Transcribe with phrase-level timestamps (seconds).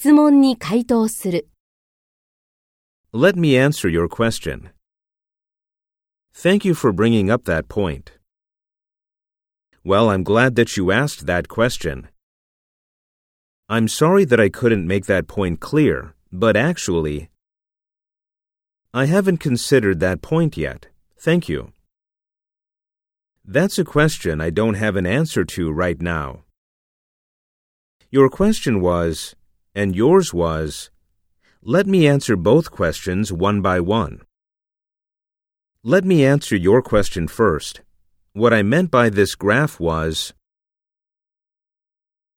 [0.00, 1.48] 質問に回答する。
[3.12, 4.70] Let me answer your question.
[6.34, 8.12] Thank you for bringing up that point.
[9.84, 12.08] Well, I'm glad that you asked that question.
[13.68, 17.30] I'm sorry that I couldn't make that point clear, but actually,
[18.92, 20.86] I haven't considered that point yet.
[21.18, 21.72] Thank you.
[23.44, 26.44] That's a question I don't have an answer to right now.
[28.10, 29.34] Your question was,
[29.73, 30.89] and yours was,
[31.63, 34.21] let me answer both questions one by one.
[35.83, 37.81] Let me answer your question first.
[38.33, 40.33] What I meant by this graph was